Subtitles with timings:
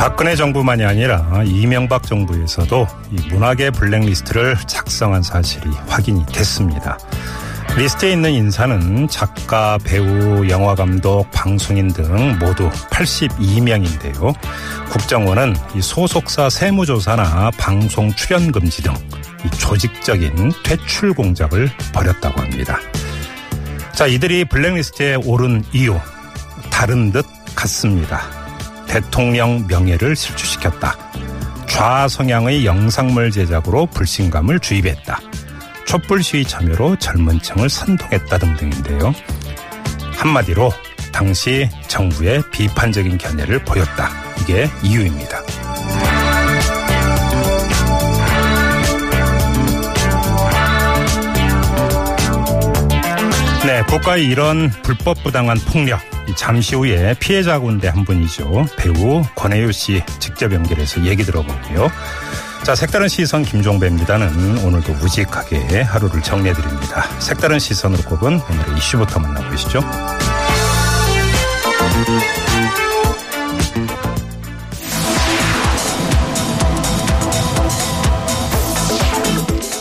[0.00, 6.96] 박근혜 정부만이 아니라 이명박 정부에서도 이 문화계 블랙리스트를 작성한 사실이 확인이 됐습니다.
[7.76, 14.34] 리스트에 있는 인사는 작가, 배우, 영화감독, 방송인 등 모두 82명인데요.
[14.88, 18.94] 국정원은 이 소속사 세무조사나 방송 출연 금지 등
[19.58, 22.78] 조직적인 퇴출 공작을 벌였다고 합니다.
[23.92, 26.00] 자, 이들이 블랙리스트에 오른 이유
[26.70, 28.39] 다른 듯 같습니다.
[28.90, 30.96] 대통령 명예를 실추시켰다.
[31.68, 35.20] 좌 성향의 영상물 제작으로 불신감을 주입했다.
[35.86, 39.14] 촛불 시위 참여로 젊은 층을 선동했다 등등인데요.
[40.12, 40.72] 한마디로
[41.12, 44.10] 당시 정부의 비판적인 견해를 보였다.
[44.40, 45.40] 이게 이유입니다.
[53.80, 56.00] 네, 국가의 이런 불법 부당한 폭력,
[56.36, 58.66] 잠시 후에 피해자 군대 한 분이죠.
[58.76, 61.90] 배우 권혜유 씨 직접 연결해서 얘기 들어볼게요.
[62.62, 67.04] 자, 색다른 시선 김종배입니다는 오늘도 무직하게 하루를 정리해드립니다.
[67.20, 69.80] 색다른 시선으로 꼽은 오늘의 이슈부터 만나보시죠.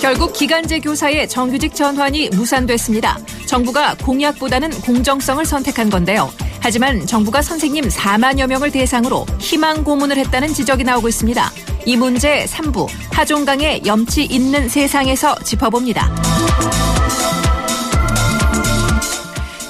[0.02, 3.20] 결국 기간제 교사의 정규직 전환이 무산됐습니다.
[3.50, 6.32] 정부가 공약보다는 공정성을 선택한 건데요.
[6.60, 11.52] 하지만 정부가 선생님 4만여 명을 대상으로 희망 고문을 했다는 지적이 나오고 있습니다.
[11.86, 16.14] 이 문제 3부 하종강의 염치 있는 세상에서 짚어봅니다.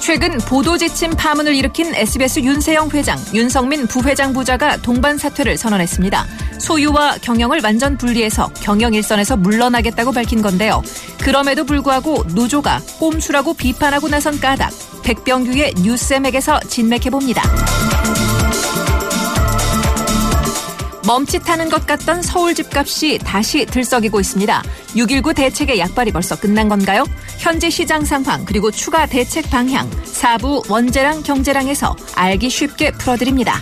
[0.00, 6.26] 최근 보도 지침 파문을 일으킨 SBS 윤세영 회장, 윤성민 부회장 부자가 동반 사퇴를 선언했습니다.
[6.58, 10.82] 소유와 경영을 완전 분리해서 경영 일선에서 물러나겠다고 밝힌 건데요.
[11.22, 14.72] 그럼에도 불구하고 노조가 꼼수라고 비판하고 나선 까닭,
[15.02, 17.42] 백병규의 뉴스엠에게서 진맥해봅니다.
[21.06, 24.62] 멈칫하는 것 같던 서울 집값이 다시 들썩이고 있습니다.
[24.94, 27.04] 6.19 대책의 약발이 벌써 끝난 건가요?
[27.38, 33.54] 현재 시장 상황 그리고 추가 대책 방향 4부 원재랑 경제랑에서 알기 쉽게 풀어드립니다.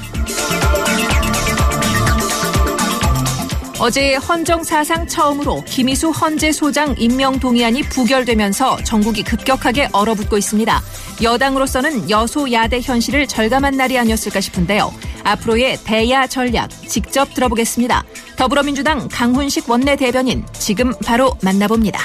[3.81, 10.83] 어제 헌정 사상 처음으로 김희수 헌재 소장 임명 동의안이 부결되면서 전국이 급격하게 얼어붙고 있습니다.
[11.23, 14.93] 여당으로서는 여소야대 현실을 절감한 날이 아니었을까 싶은데요.
[15.23, 18.03] 앞으로의 대야 전략 직접 들어보겠습니다.
[18.37, 22.01] 더불어민주당 강훈식 원내대변인 지금 바로 만나봅니다.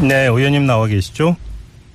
[0.00, 1.36] 네, 의원님 나와 계시죠?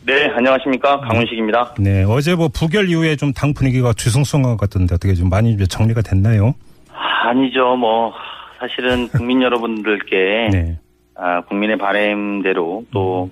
[0.06, 1.00] 네, 안녕하십니까.
[1.02, 1.76] 강훈식입니다.
[1.80, 6.02] 네, 어제 뭐 부결 이후에 좀 당 분위기가 뒤숭숭한 것 같던데 어떻게 좀 많이 정리가
[6.02, 6.54] 됐나요?
[7.24, 7.76] 아니죠.
[7.76, 8.14] 뭐,
[8.60, 10.78] 사실은 국민 여러분들께 네.
[11.16, 13.30] 아, 국민의 바램대로 또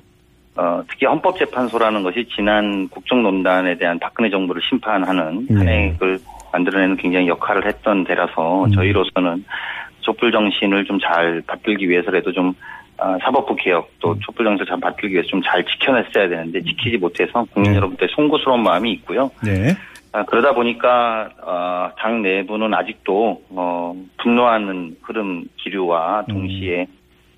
[0.55, 5.55] 어, 특히 헌법재판소라는 것이 지난 국정농단에 대한 박근혜 정부를 심판하는 네.
[5.55, 6.19] 탄핵을
[6.51, 8.71] 만들어내는 굉장히 역할을 했던 데라서 음.
[8.71, 9.45] 저희로서는
[10.01, 12.53] 촛불 정신을 좀 잘 받들기 위해서라도 좀
[13.01, 14.19] 아, 사법부 개혁 또 음.
[14.25, 17.77] 촛불 정신을 잘 받들기 위해서 좀 잘 지켜냈어야 되는데 지키지 못해서 국민 네.
[17.77, 19.31] 여러분들 송구스러운 마음이 있고요.
[19.43, 19.75] 네.
[20.11, 26.87] 아, 그러다 보니까 어, 당 내부는 아직도 어, 분노하는 흐름 기류와 동시에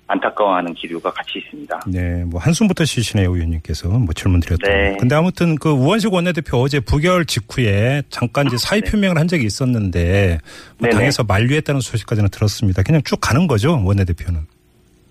[0.08, 1.80] 안타까워하는 기류가 같이 있습니다.
[1.86, 4.70] 네, 뭐 한숨부터 쉬시네요, 의원님께서 뭐 질문 드렸던.
[4.70, 4.96] 네.
[4.98, 8.90] 근데 아무튼 그 우원식 원내대표 어제 부결 직후에 잠깐 이제 사의 네.
[8.90, 10.38] 표명을 한 적이 있었는데
[10.78, 10.90] 뭐.
[10.90, 12.82] 당에서 만류했다는 소식까지는 들었습니다.
[12.82, 14.40] 그냥 쭉 가는 거죠, 원내대표는.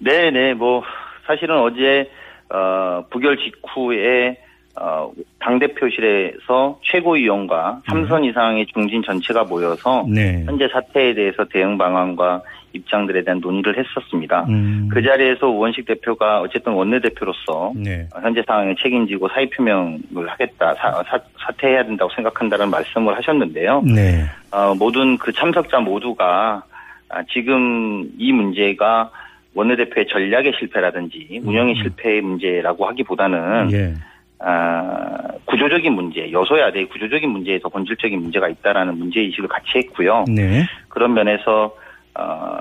[0.03, 0.83] 네네 뭐
[1.25, 2.09] 사실은 어제
[2.49, 4.37] 어, 부결 직후에
[4.79, 10.43] 어, 당 대표실에서 최고위원과 삼선 이상의 중진 전체가 모여서 네.
[10.45, 12.41] 현재 사태에 대해서 대응 방안과
[12.73, 14.45] 입장들에 대한 논의를 했었습니다.
[14.47, 14.87] 음.
[14.89, 18.07] 그 자리에서 우원식 대표가 어쨌든 원내대표로서 네.
[18.15, 23.81] 어, 현재 상황에 책임지고 사의 표명을 하겠다, 사, 사, 사 퇴해야 된다고 생각한다는 말씀을 하셨는데요.
[23.81, 24.23] 네.
[24.51, 26.63] 어, 모든 그 참석자 모두가
[27.09, 29.11] 아, 지금 이 문제가
[29.53, 33.93] 원내대표의 전략의 실패라든지 운영의 실패의 문제라고 하기보다는 예.
[34.39, 40.25] 아, 구조적인 문제, 여소야대의 구조적인 문제에서 본질적인 문제가 있다라는 문제의식을 같이 했고요.
[40.27, 40.63] 네.
[40.87, 41.75] 그런 면에서
[42.15, 42.59] 어,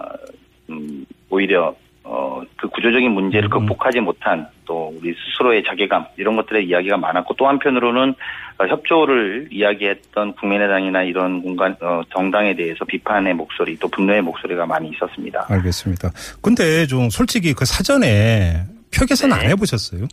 [0.68, 3.66] 음, 오히려 어, 그 구조적인 문제를 음.
[3.66, 8.14] 극복하지 못한 또 우리 스스로의 자괴감 이런 것들의 이야기가 많았고 또 한편으로는
[8.58, 14.88] 어, 협조를 이야기했던 국민의당이나 이런 공간 어, 정당에 대해서 비판의 목소리 또 분노의 목소리가 많이
[14.90, 15.46] 있었습니다.
[15.48, 16.10] 알겠습니다.
[16.42, 18.64] 근데 좀 솔직히 그 사전에
[18.94, 19.36] 표 계산 네.
[19.36, 20.06] 안 해보셨어요?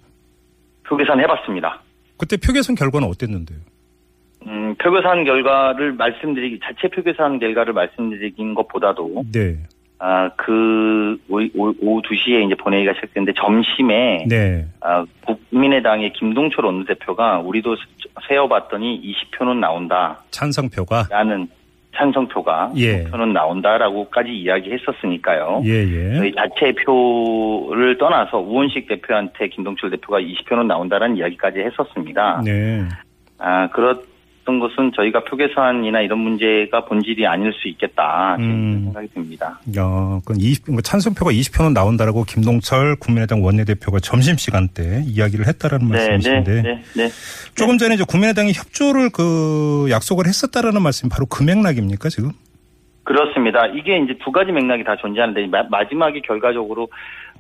[0.84, 1.82] 표 계산 해봤습니다.
[2.18, 3.60] 그때 표 계산 결과는 어땠는데요?
[4.46, 9.58] 음, 표 계산 결과를 말씀드리기 자체 표 계산 결과를 말씀드린 것보다도 네.
[10.00, 14.66] 아, 그, 오후, 오후 2시에 이제 본회의가 시작됐는데 점심에, 네.
[14.82, 17.76] 아, 국민의당의 김동철 원내대표가 우리도
[18.28, 20.22] 세어봤더니 20표는 나온다.
[20.30, 21.08] 찬성표가.
[21.10, 21.48] 라는
[21.96, 23.06] 찬성표가 예.
[23.06, 25.64] 20표는 나온다라고까지 이야기했었으니까요.
[25.66, 26.18] 예, 예.
[26.18, 32.42] 저희 자체 표를 떠나서 우원식 대표한테 김동철 대표가 20표는 나온다라는 이야기까지 했었습니다.
[32.46, 32.84] 네.
[33.40, 33.96] 아, 그렇
[34.48, 38.38] 던 것은 저희가 표계산이나 이런 문제가 본질이 아닐 수 있겠다.
[38.40, 38.84] 음.
[38.86, 39.60] 생각이 듭니다.
[39.78, 46.62] 야, 그 20, 찬성표가 20표는 나온다라고 김동철 국민의당 원내대표가 점심 시간 때 이야기를 했다라는 말씀이신데.
[46.62, 47.10] 네, 네.
[47.56, 52.32] 조금 전에 이제 국민의당이 협조를 그 약속을 했었다라는 말씀이 바로 그 맥락입니까, 지금?
[53.04, 53.66] 그렇습니다.
[53.68, 56.88] 이게 이제 두 가지 맥락이 다 존재하는데 마, 마지막에 결과적으로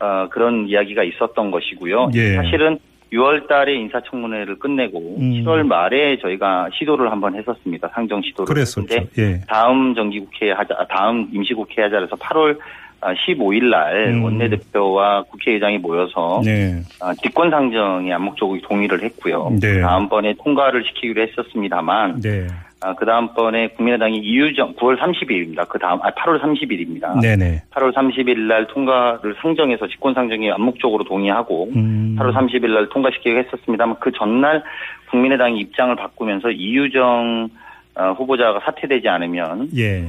[0.01, 2.11] 어, 그런 이야기가 있었던 것이고요.
[2.15, 2.35] 예.
[2.35, 2.79] 사실은
[3.11, 5.31] 6월 달에 인사청문회를 끝내고 음.
[5.43, 7.89] 7월 말에 저희가 시도를 한번 했었습니다.
[7.93, 8.53] 상정 시도를.
[8.53, 8.95] 그랬었죠.
[9.17, 9.41] 예.
[9.47, 12.57] 다음 정기국회 하자, 아, 다음 임시국회 하자 그래서 8월
[13.01, 14.23] 15일 날 음.
[14.23, 16.81] 원내대표와 국회의장이 모여서 네.
[16.99, 19.55] 아, 직권 상정에 암묵적으로 동의를 했고요.
[19.61, 19.81] 네.
[19.81, 22.47] 다음번에 통과를 시키기로 했었습니다만 네.
[22.79, 25.67] 아, 그 다음번에 국민의당이 이유정 9월 30일입니다.
[25.67, 27.19] 그 다음 아 8월 30일입니다.
[27.21, 27.63] 네네.
[27.71, 32.15] 8월 30일 날 통과를 상정해서 직권상정에 암묵적으로 동의하고 음.
[32.19, 34.63] 8월 30일 날 통과시키기로 했었습니다만 그 전날
[35.09, 37.49] 국민의당이 입장을 바꾸면서 이유정
[37.95, 40.07] 어, 후보자가 사퇴되지 않으면 예.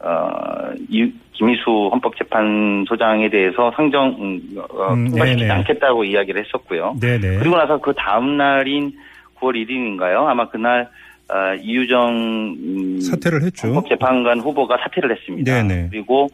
[0.00, 5.50] 어, 이, 김희수 헌법재판소장에 대해서 상정 음, 어, 음, 통과시키지 네네.
[5.50, 6.96] 않겠다고 이야기를 했었고요.
[7.00, 7.38] 네네.
[7.38, 8.92] 그리고 나서 그 다음 날인
[9.40, 10.26] 9월 1일인가요?
[10.26, 10.88] 아마 그날
[11.30, 13.68] 어, 이유정 음, 사퇴를 했죠.
[13.68, 15.62] 헌법재판관 후보가 사퇴를 했습니다.
[15.62, 15.88] 네네.
[15.90, 16.28] 그리고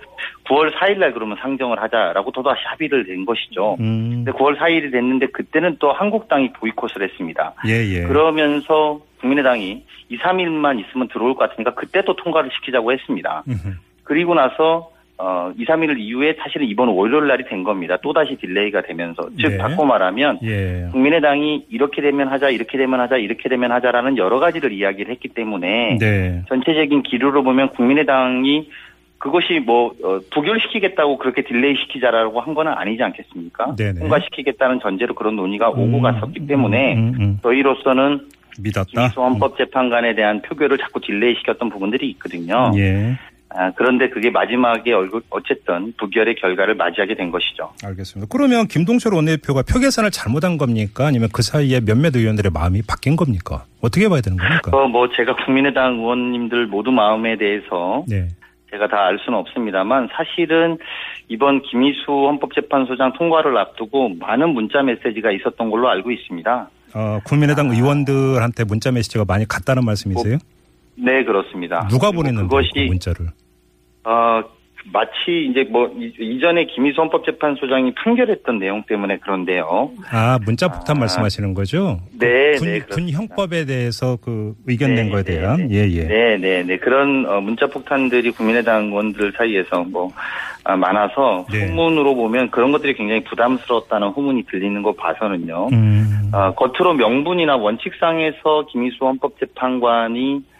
[0.44, 3.76] 9월 4일 날 그러면 상정을 하자라고 또다시 합의를 된 것이죠.
[3.80, 4.24] 음.
[4.24, 7.54] 근데 9월 4일이 됐는데 그때는 또 한국당이 보이콧을 했습니다.
[7.66, 8.02] 예, 예.
[8.02, 13.42] 그러면서 국민의당이 2, 3일만 있으면 들어올 것 같으니까 그때 또 통과를 시키자고 했습니다.
[13.48, 13.74] 음흠.
[14.04, 17.96] 그리고 나서 어 2, 3일 이후에 사실은 이번 월요일 날이 된 겁니다.
[18.02, 19.58] 또다시 delay가 되면서 즉 네.
[19.58, 20.88] 바꿔 말하면 예.
[20.90, 25.98] 국민의당이 이렇게 되면 하자 이렇게 되면 하자 이렇게 되면 하자라는 여러 가지를 이야기를 했기 때문에
[26.00, 26.42] 네.
[26.48, 28.68] 전체적인 기류로 보면 국민의당이
[29.18, 33.74] 그것이 뭐 어, 부결시키겠다고 그렇게 delay 시키자라고 한 건 아니지 않겠습니까?
[33.76, 34.00] 네네.
[34.00, 37.38] 통과시키겠다는 전제로 그런 논의가 오고 음, 갔었기 때문에 음, 음.
[37.42, 38.20] 저희로서는
[38.60, 38.84] 믿었다.
[38.86, 42.70] 김이수 헌법재판관에 대한 표결을 자꾸 delay 시켰던 부분들이 있거든요.
[42.76, 43.14] 예.
[43.56, 47.70] 아, 그런데 그게 마지막에 얼굴 어쨌든 부결의 결과를 맞이하게 된 것이죠.
[47.84, 48.28] 알겠습니다.
[48.30, 51.06] 그러면 김동철 원내대표가 표 계산을 잘못한 겁니까?
[51.06, 53.64] 아니면 그 사이에 몇몇 의원들의 마음이 바뀐 겁니까?
[53.80, 54.70] 어떻게 봐야 되는 겁니까?
[54.76, 58.28] 어, 뭐 제가 국민의당 의원님들 모두 마음에 대해서 네.
[58.72, 60.78] 제가 다 알 수는 없습니다만 사실은
[61.28, 66.70] 이번 김희수 헌법재판소장 통과를 앞두고 많은 문자 메시지가 있었던 걸로 알고 있습니다.
[66.96, 70.38] 어, 국민의당 의원들한테 문자 메시지가 많이 갔다는 말씀이세요?
[70.96, 71.86] 네, 그렇습니다.
[71.88, 73.26] 누가 보냈는데 그것이 그 문자를?
[74.04, 74.42] 어,
[74.92, 79.90] 마치 이제 뭐 이- 이전에 김희수 헌법재판소장이 판결했던 내용 때문에 그런데요.
[80.10, 81.00] 아, 문자 폭탄 아.
[81.00, 82.00] 말씀하시는 거죠?
[82.20, 83.08] 네, 군, 네, 군.
[83.08, 85.74] 형법에 대해서 그 의견 낸 네, 거에 네, 대한 네.
[85.74, 86.04] 예, 예.
[86.04, 86.76] 네, 네, 네.
[86.76, 90.12] 그런 어, 문자 폭탄들이 국민의당 의원들 사이에서 뭐
[90.64, 91.66] 아, 많아서 네.
[91.66, 95.68] 후문으로 보면 그런 것들이 굉장히 부담스러웠다는 후문이 들리는 거 봐서는요.
[95.72, 96.28] 음.
[96.32, 100.53] 아, 겉으로 명분이나 원칙상에서 김희수 헌법재판관이 아,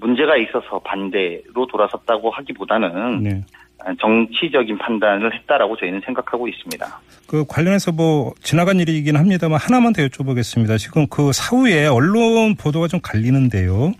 [0.00, 3.44] 문제가 있어서 반대로 돌아섰다고 하기보다는 네.
[3.84, 7.00] 아, 정치적인 판단을 했다라고 저희는 생각하고 있습니다.
[7.26, 10.78] 그 관련해서 뭐 지나간 일이긴 합니다만 하나만 더 여쭤보겠습니다.
[10.78, 13.74] 지금 그 사후에 언론 보도가 좀 갈리는데요.
[13.76, 13.92] 뭐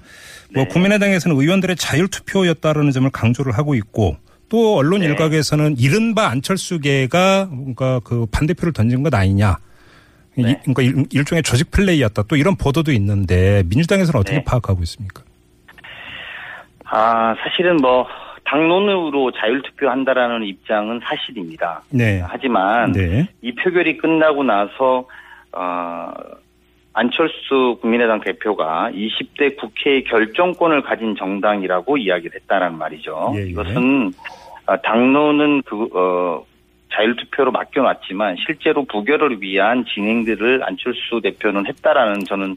[0.55, 0.67] 네.
[0.69, 4.17] 국민의당에서는 의원들의 자율 투표였다라는 점을 강조를 하고 있고
[4.49, 5.07] 또 언론 네.
[5.07, 9.57] 일각에서는 이른바 안철수계가 뭔가 그 반대표를 던진 것 아니냐.
[10.39, 10.61] 이- 네.
[10.65, 12.23] 그러니까 일- 일종의 조직 플레이였다.
[12.29, 14.45] 또 이런 보도도 있는데 민주당에서는 어떻게 네.
[14.45, 15.23] 파악하고 있습니까?
[16.89, 18.07] 아, 사실은 뭐
[18.45, 21.83] 당론으로 자율투표한다라는 입장은 사실입니다.
[21.91, 22.23] 네.
[22.27, 23.29] 하지만 네.
[23.43, 25.07] 이 표결이 끝나고 나서
[25.53, 26.13] 어,
[26.93, 33.33] 안철수 국민의당 대표가 20대 국회의 결정권을 가진 정당이라고 이야기를 했다는 말이죠.
[33.35, 33.47] 예, 예.
[33.49, 34.13] 이것은
[34.67, 36.45] 어, 당론은 그 어,
[36.93, 42.57] 자율투표로 맡겨놨지만 실제로 부결을 위한 진행들을 안철수 대표는 했다라는 저는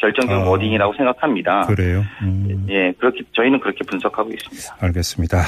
[0.00, 1.66] 결정적 아, 워딩이라고 생각합니다.
[1.66, 2.02] 그래요.
[2.22, 2.66] 음.
[2.68, 4.76] 예, 그렇게 저희는 그렇게 분석하고 있습니다.
[4.80, 5.42] 알겠습니다.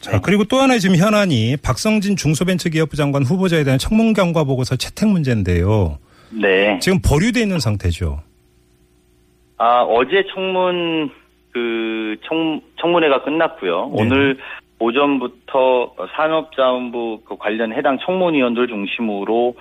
[0.00, 0.18] 자, 네.
[0.22, 5.98] 그리고 또 하나의 지금 현안이 박성진 중소벤처기업부 장관 후보자에 대한 청문 경과 보고서 채택 문제인데요.
[6.30, 6.78] 네.
[6.80, 8.20] 지금 보류돼 있는 상태죠.
[9.56, 11.10] 아, 어제 청문,
[11.52, 13.92] 그, 청, 청문회가 끝났고요.
[13.94, 14.02] 네.
[14.02, 14.38] 오늘
[14.78, 19.54] 오전부터 산업자원부 그 관련 해당 청문위원들 중심으로,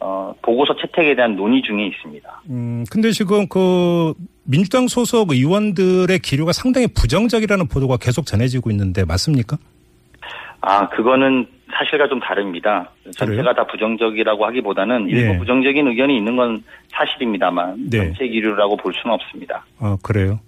[0.00, 2.42] 어, 보고서 채택에 대한 논의 중에 있습니다.
[2.50, 4.14] 음, 근데 지금 그
[4.44, 9.58] 민주당 소속 의원들의 기류가 상당히 부정적이라는 보도가 계속 전해지고 있는데 맞습니까?
[10.60, 12.90] 아, 그거는 사실과 좀 다릅니다.
[13.04, 13.54] 전체가 그래요?
[13.54, 15.38] 다 부정적이라고 하기보다는 일부 예.
[15.38, 17.98] 부정적인 의견이 있는 건 사실입니다만 네.
[17.98, 19.64] 전체 기류라고 볼 수는 없습니다.
[19.78, 20.40] 아, 그래요.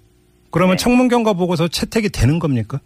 [0.51, 0.83] 그러면 네.
[0.83, 2.81] 청문 경과 보고서 채택이 되는 겁니까?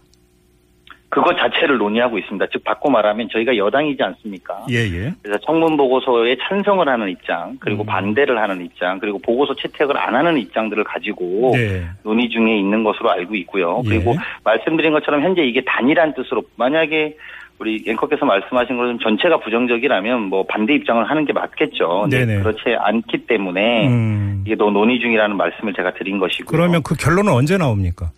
[1.09, 2.47] 그것 자체를 논의하고 있습니다.
[2.51, 4.65] 즉 바꿔 말하면 저희가 여당이지 않습니까?
[4.69, 5.13] 예, 예.
[5.21, 7.85] 그래서 청문 보고서에 찬성을 하는 입장, 그리고 음.
[7.85, 11.85] 반대를 하는 입장, 그리고 보고서 채택을 안 하는 입장들을 가지고 네.
[12.03, 13.81] 논의 중에 있는 것으로 알고 있고요.
[13.85, 13.89] 예.
[13.89, 17.15] 그리고 말씀드린 것처럼 현재 이게 단일한 뜻으로 만약에
[17.59, 22.01] 우리 앵커께서 말씀하신 것처럼 전체가 부정적이라면 뭐 반대 입장을 하는 게 맞겠죠.
[22.01, 22.41] 근데 네네.
[22.41, 24.43] 그렇지 않기 때문에 음.
[24.45, 26.45] 이게 또 논의 중이라는 말씀을 제가 드린 것이고요.
[26.47, 28.11] 그러면 그 결론은 언제 나옵니까?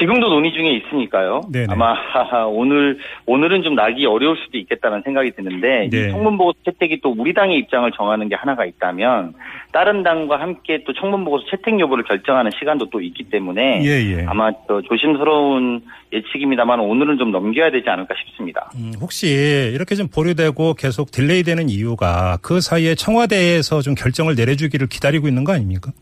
[0.00, 1.42] 지금도 논의 중에 있으니까요.
[1.52, 1.66] 네네.
[1.68, 1.94] 아마
[2.48, 6.08] 오늘 오늘은 좀 나기 어려울 수도 있겠다는 생각이 드는데 네.
[6.08, 9.34] 이 청문 보고서 채택이 또 우리 당의 입장을 정하는 게 하나가 있다면
[9.72, 14.24] 다른 당과 함께 또 청문 보고서 채택 여부를 결정하는 시간도 또 있기 때문에 예, 예.
[14.26, 18.70] 아마 또 조심스러운 예측입니다만 오늘은 좀 넘겨야 되지 않을까 싶습니다.
[18.76, 19.28] 음, 혹시
[19.74, 25.44] 이렇게 좀 보류되고 계속 delay 되는 이유가 그 사이에 청와대에서 좀 결정을 내려주기를 기다리고 있는
[25.44, 25.92] 거 아닙니까?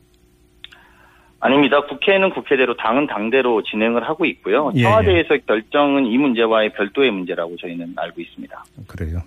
[1.41, 1.81] 아닙니다.
[1.87, 4.73] 국회는 국회대로 당은 당대로 진행을 하고 있고요.
[4.75, 8.65] 예, 청와대에서 결정은 이 문제와의 별도의 문제라고 저희는 알고 있습니다.
[8.89, 9.23] 그래요.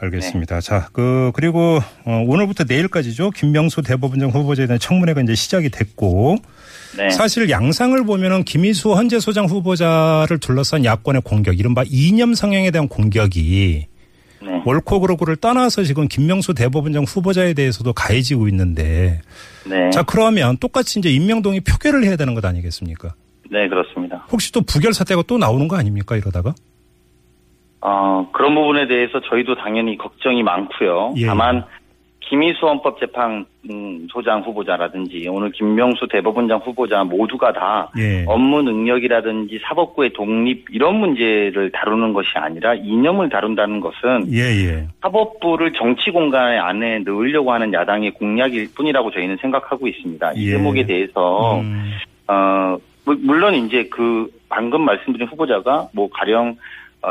[0.00, 0.60] 알겠습니다.
[0.60, 3.30] 자, 그, 그리고, 어, 오늘부터 내일까지죠.
[3.30, 6.36] 김명수 대법원장 후보자에 대한 청문회가 이제 시작이 됐고,
[6.96, 7.10] 네.
[7.10, 13.86] 사실 양상을 보면은 김희수 헌재 소장 후보자를 둘러싼 야권의 공격, 이른바 이념 성향에 대한 공격이
[14.40, 14.62] 네.
[14.64, 19.20] 옳고 그르고를 떠나서 지금 김명수 대법원장 후보자에 대해서도 가해지고 있는데,
[19.66, 19.90] 네.
[19.90, 23.14] 자, 그러면 똑같이 이제 임명동이 표결을 해야 되는 것 아니겠습니까?
[23.50, 24.26] 네, 그렇습니다.
[24.30, 26.16] 혹시 또 부결 사태가 또 나오는 거 아닙니까?
[26.16, 26.54] 이러다가?
[27.80, 31.14] 어, 그런 부분에 대해서 저희도 당연히 걱정이 많고요.
[31.16, 31.26] 예.
[31.26, 31.64] 다만
[32.28, 38.24] 김희수 헌법재판 음, 소장 후보자라든지 오늘 김명수 대법원장 후보자 모두가 다 예.
[38.26, 44.86] 업무 능력이라든지 사법부의 독립 이런 문제를 다루는 것이 아니라 이념을 다룬다는 것은 예, 예.
[45.00, 50.32] 사법부를 정치 공간 안에 넣으려고 하는 야당의 공약일 뿐이라고 저희는 생각하고 있습니다.
[50.34, 50.52] 이 예.
[50.52, 51.92] 대목에 대해서 음,
[52.28, 56.56] 어, 물- 물론 이제 그 방금 말씀드린 후보자가 뭐 가령 어,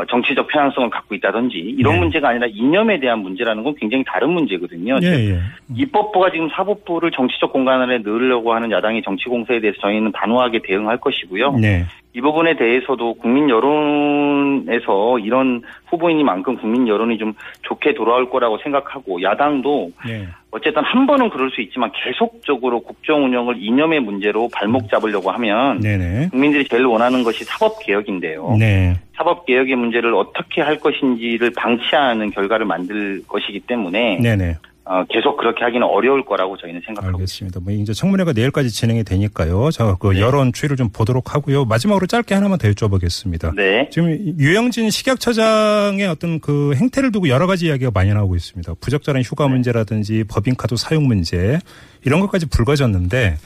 [0.08, 2.00] 정치적 편향성을 갖고 있다든지 이런 네.
[2.00, 4.98] 문제가 아니라 이념에 대한 문제라는 건 굉장히 다른 문제거든요.
[5.02, 5.38] 예, 예.
[5.74, 10.98] 입법부가 지금 사법부를 정치적 공간 안에 넣으려고 하는 야당의 정치 공세에 대해서 저희는 단호하게 대응할
[10.98, 11.52] 것이고요.
[11.52, 11.86] 네.
[12.14, 19.90] 이 부분에 대해서도 국민 여론에서 이런 후보인이만큼 국민 여론이 좀 좋게 돌아올 거라고 생각하고 야당도
[20.06, 20.26] 네.
[20.50, 26.28] 어쨌든 한 번은 그럴 수 있지만 계속적으로 국정 운영을 이념의 문제로 발목 잡으려고 하면 네네.
[26.30, 28.56] 국민들이 제일 원하는 것이 사법 개혁인데요.
[28.58, 28.96] 네.
[29.14, 34.56] 사법 개혁의 문제를 어떻게 할 것인지를 방치하는 결과를 만들 것이기 때문에 네네.
[34.90, 37.60] 어, 계속 그렇게 하기는 어려울 거라고 저희는 생각하고 알겠습니다.
[37.60, 39.70] 뭐 이제 청문회가 내일까지 진행이 되니까요.
[39.70, 41.66] 자, 그 여론 추이를 좀 보도록 하고요.
[41.66, 43.54] 마지막으로 짧게 하나만 더 여쭤보겠습니다.
[43.54, 43.90] 네.
[43.92, 48.72] 지금 유영진 식약처장의 어떤 그 행태를 두고 여러 가지 이야기가 많이 나오고 있습니다.
[48.80, 49.50] 부적절한 휴가 네.
[49.52, 51.58] 문제라든지 법인카드 사용 문제
[52.06, 53.36] 이런 것까지 불거졌는데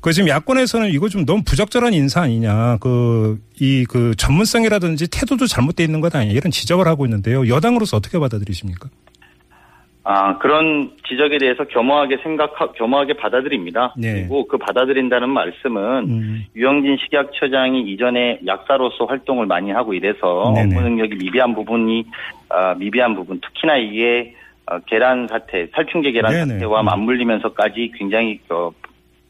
[0.00, 2.78] 그 지금 야권에서는 이거 좀 너무 부적절한 인사 아니냐.
[2.80, 7.48] 그 이 그 전문성이라든지 태도도 잘못돼 있는 것 아니냐 이런 지적을 하고 있는데요.
[7.48, 8.88] 여당으로서 어떻게 받아들이십니까?
[10.08, 13.92] 아, 그런 지적에 대해서 겸허하게 생각, 겸허하게 받아들입니다.
[13.96, 14.12] 네.
[14.12, 16.44] 그리고 그 받아들인다는 말씀은 음.
[16.54, 20.76] 유영진 식약처장이 이전에 약사로서 활동을 많이 하고 이래서 네네.
[20.76, 22.04] 업무 능력이 미비한 부분이
[22.50, 24.36] 아, 미비한 부분 특히나 이게
[24.70, 26.52] 어, 계란 사태 살충제 계란 네네.
[26.52, 26.84] 사태와 음.
[26.84, 28.70] 맞물리면서까지 굉장히 어,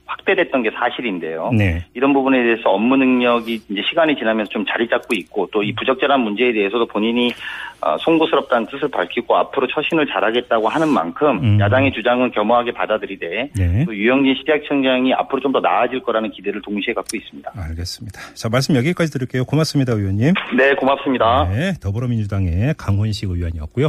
[0.06, 1.50] 확대됐던 게 사실인데요.
[1.52, 1.84] 네.
[1.94, 6.20] 이런 부분에 대해서 업무 능력이 이제 시간이 지나면서 좀 자리 잡고 있고 또 이 부적절한
[6.20, 7.32] 문제에 대해서도 본인이
[7.80, 11.60] 어, 송구스럽다는 뜻을 밝히고 앞으로 처신을 잘하겠다고 하는 만큼 음.
[11.60, 13.84] 야당의 주장은 겸허하게 받아들이되 네.
[13.84, 17.50] 또 유영진 식약청장이 앞으로 좀 더 나아질 거라는 기대를 동시에 갖고 있습니다.
[17.54, 18.20] 알겠습니다.
[18.34, 19.44] 자, 말씀 여기까지 드릴게요.
[19.44, 20.34] 고맙습니다, 의원님.
[20.56, 21.48] 네, 고맙습니다.
[21.50, 23.88] 네, 더불어민주당의 강훈식 의원이었고요.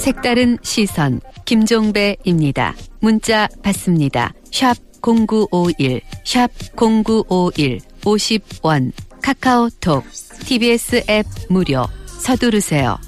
[0.00, 2.74] 색다른 시선 김종배입니다.
[3.00, 4.32] 문자 받습니다.
[4.50, 8.92] 샵 0951, 샵 0951, 50원,
[9.22, 10.04] 카카오톡,
[10.46, 12.98] TBS 앱 무료, 서두르세요.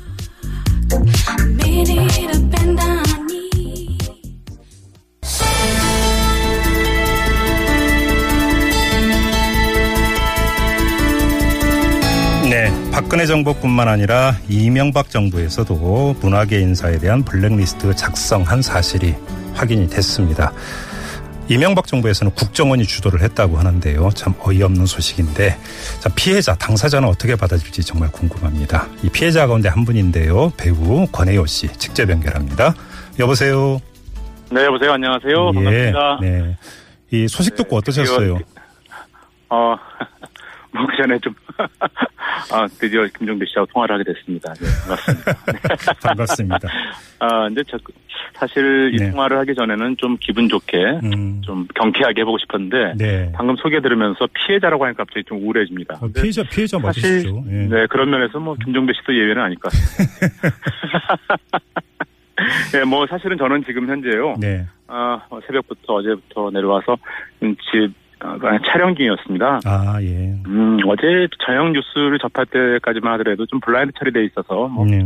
[12.93, 19.15] 박근혜 정부뿐만 아니라 이명박 정부에서도 문화계 인사에 대한 블랙리스트 작성한 사실이
[19.55, 20.53] 확인이 됐습니다.
[21.49, 24.11] 이명박 정부에서는 국정원이 주도를 했다고 하는데요.
[24.15, 25.57] 참 어이없는 소식인데
[26.01, 28.87] 자, 피해자, 당사자는 어떻게 받아줄지 정말 궁금합니다.
[29.03, 30.53] 이 피해자 가운데 한 분인데요.
[30.59, 32.75] 배우 권혜요 씨 직접 연결합니다.
[33.19, 33.81] 여보세요.
[34.51, 34.93] 네, 여보세요.
[34.93, 35.51] 안녕하세요.
[35.51, 36.19] 예, 반갑습니다.
[36.21, 36.59] 네.
[37.11, 38.39] 이 소식 듣고 어떠셨어요?
[39.49, 39.77] 어,
[40.73, 41.35] 뭐, 그 전에 좀,
[42.51, 44.53] 아, 드디어 김종대 씨하고 통화를 하게 됐습니다.
[44.55, 45.95] 네, 반갑습니다.
[46.03, 46.69] 반갑습니다.
[47.19, 47.79] 아, 근데 저,
[48.35, 49.11] 사실 이 네.
[49.11, 53.33] 통화를 하기 전에는 좀 기분 좋게, 음, 좀 경쾌하게 해보고 싶었는데, 네.
[53.35, 55.99] 방금 소개 들으면서 피해자라고 하니까 갑자기 좀 우울해집니다.
[56.01, 57.45] 어, 피해자, 피해자 맞으시죠?
[57.49, 57.53] 예.
[57.69, 60.49] 네, 그런 면에서 뭐, 김종대 씨도 예외는 아닐 것 같습니다.
[62.73, 64.67] 네, 뭐, 사실은 저는 지금 현재요, 네.
[64.89, 66.97] 아, 어, 새벽부터 어제부터 내려와서
[67.43, 68.12] 음, 집, 어,
[68.67, 69.61] 촬영 중이었습니다.
[69.65, 70.35] 아, 예.
[70.47, 75.05] 음, 어제 저녁 뉴스를 접할 때까지만 하더라도 좀 블라인드 처리돼 있어서, 뭐, 네.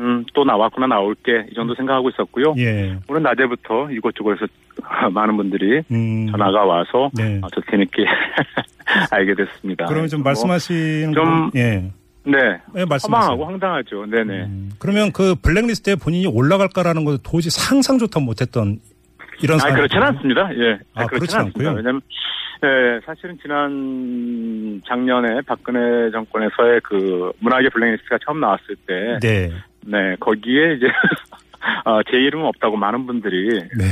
[0.00, 2.54] 음, 또 나왔구나, 나올게, 이 정도 생각하고 있었고요.
[2.58, 2.96] 예.
[3.08, 4.46] 오늘 낮에부터 이곳저곳에서
[5.12, 6.26] 많은 분들이 음.
[6.30, 7.40] 전화가 와서, 네.
[7.42, 8.04] 어, 저 재밌게
[9.10, 9.86] 알게 됐습니다.
[9.86, 11.90] 그러면 좀 뭐, 말씀하시는 좀- 건- 예.
[12.26, 12.38] 네.
[12.76, 13.32] 예, 말씀하세요.
[13.32, 14.06] 허망하고 황당하죠.
[14.06, 14.44] 네네.
[14.44, 18.78] 음, 그러면 그 블랙리스트에 본인이 올라갈까라는 것도 도저히 상상조차 못했던
[19.42, 19.74] 이런 아.
[19.74, 20.50] 그렇지는 않습니다.
[20.56, 20.78] 예.
[20.94, 21.46] 아, 그렇지는.
[21.46, 21.72] 않고요?
[21.72, 22.00] 왜냐면,
[22.62, 29.50] 예, 사실은 지난 작년에 박근혜 정권에서의 그 문화계 블랙리스트가 처음 나왔을 때, 네.
[29.82, 30.86] 네, 거기에 이제,
[31.84, 33.84] 어, 제 이름은 없다고 많은 분들이 네.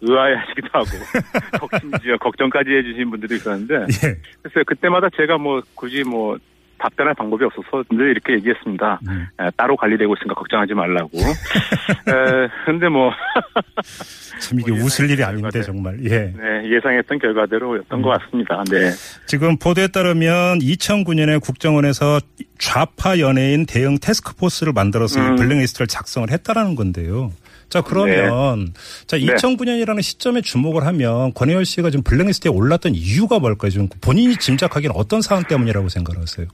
[0.00, 0.88] 의아해 하시기도 하고,
[2.20, 4.14] 걱정까지 해주신 분들도 있었는데, 예.
[4.42, 6.36] 글쎄요, 그때마다 제가 뭐 굳이 뭐
[6.82, 9.00] 답변할 방법이 없어서 늘 이렇게 얘기했습니다.
[9.08, 9.26] 음.
[9.40, 11.10] 에, 따로 관리되고 있으니까 걱정하지 말라고.
[11.18, 13.12] 에, 근데 뭐,
[14.40, 15.98] 참 이게 뭐 웃을 일이 아닌데 결과대- 정말.
[16.04, 16.32] 예.
[16.36, 18.02] 네, 예상했던 결과대로였던 음.
[18.02, 18.62] 것 같습니다.
[18.70, 18.90] 네.
[19.26, 22.20] 지금 보도에 따르면 2009년에 국정원에서
[22.58, 25.36] 좌파 연예인 대응 테스크포스를 만들어서 이 음.
[25.36, 27.30] 블랙리스트를 작성을 했다라는 건데요.
[27.68, 28.74] 자 그러면
[29.06, 29.24] 자 네.
[29.24, 33.70] 2009년이라는 시점에 주목을 하면 권혜열 씨가 지금 블랙리스트에 올랐던 이유가 뭘까요?
[33.70, 36.48] 지금 본인이 짐작하기는 어떤 상황 때문이라고 생각하세요?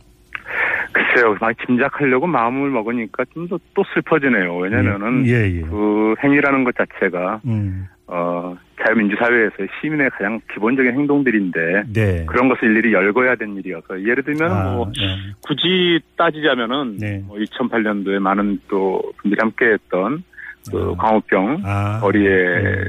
[1.19, 4.57] 글쎄요, 막 짐작하려고 마음을 먹으니까 좀 더 또 슬퍼지네요.
[4.57, 5.61] 왜냐면은, 예, 예.
[5.63, 12.25] 그 행위라는 것 자체가, 음, 어, 자유민주사회에서의 시민의 가장 기본적인 행동들인데, 네.
[12.27, 15.33] 그런 것을 일일이 열거해야 되는 일이어서, 예를 들면 아, 뭐, 예.
[15.47, 17.23] 굳이 따지자면은, 네.
[17.27, 20.23] 뭐 2008년도에 많은 또 분들이 함께 했던,
[20.71, 21.03] 그 아.
[21.03, 22.29] 광우병, 아, 거리에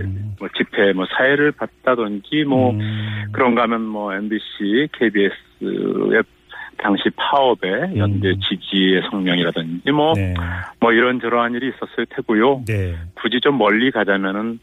[0.04, 6.24] 음, 뭐 집회, 뭐 사회를 봤다든지, 뭐, 음, 그런가 하면 뭐 MBC, KBS의
[6.82, 8.40] 당시 파업의 연대 음.
[8.40, 10.34] 지지의 성명이라든지 뭐, 네.
[10.80, 12.64] 뭐 이런 저러한 일이 있었을 테고요.
[12.66, 12.96] 네.
[13.16, 14.60] 굳이 좀 멀리 가자면은,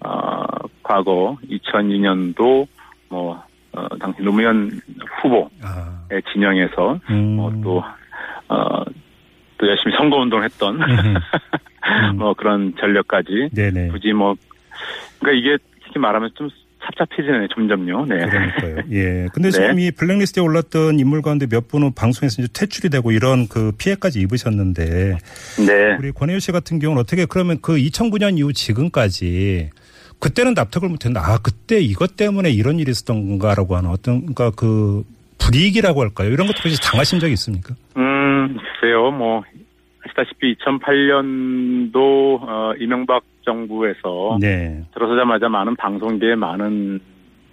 [0.00, 0.44] 어,
[0.82, 2.66] 과거 2002년도
[3.08, 4.80] 뭐, 어, 당시 노무현
[5.22, 7.36] 후보의 아, 진영에서 음.
[7.36, 7.82] 뭐 또,
[8.48, 8.84] 어,
[9.58, 11.14] 또 열심히 선거운동을 했던 음.
[12.18, 13.88] 뭐 그런 전력까지 네네.
[13.88, 14.34] 굳이 뭐,
[15.20, 16.48] 그러니까 이게 이렇게 말하면 좀
[16.80, 18.06] 찹찹해지네, 점점요.
[18.06, 18.18] 네.
[18.18, 18.76] 그러니까요.
[18.90, 19.28] 예.
[19.32, 19.52] 근데 네.
[19.52, 24.20] 지금 이 블랙리스트에 올랐던 인물 가운데 몇 분은 방송에서 이제 퇴출이 되고 이런 그 피해까지
[24.20, 25.18] 입으셨는데
[25.66, 25.96] 네.
[25.98, 29.70] 우리 권혜유 씨 같은 경우는 어떻게 그러면 그 2009년 이후 지금까지
[30.18, 35.04] 그때는 납득을 못했는데 아 그때 이것 때문에 이런 일이 있었던 건가라고 하는 어떤 그러니까 그
[35.40, 36.30] 불이익이라고 할까요?
[36.30, 37.74] 이런 것도 혹시 당하신 적이 있습니까?
[37.96, 39.42] 음, 글쎄요, 뭐,
[40.04, 41.96] 아시다시피 2008년도,
[42.42, 44.84] 어, 이명박 정부에서 네.
[44.94, 47.00] 들어서자마자 많은 방송계에 많은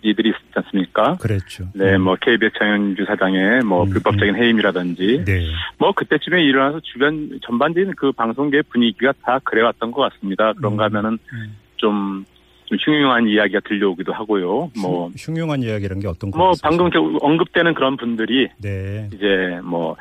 [0.04, 1.16] 이들이 있었지 않습니까?
[1.16, 1.66] 그랬죠.
[1.74, 5.48] 네, 뭐, KBS 장현주 사장의 뭐, 음, 불법적인 해임이라든지, 네.
[5.80, 10.54] 뭐, 그때쯤에 일어나서 주변, 전반적인 그 방송계 분위기가 다 그래왔던 것 같습니다.
[10.54, 11.56] 그런가 음, 하면은 음.
[11.78, 12.26] 좀,
[12.66, 14.70] 좀 흉흉한 이야기가 들려오기도 하고요.
[14.80, 16.62] 뭐, 흉- 흉흉한 이야기라는 게 어떤 뭐, 거였어요?
[16.62, 19.10] 방금 언급되는 그런 분들이 네.
[19.14, 19.98] 이제 뭐,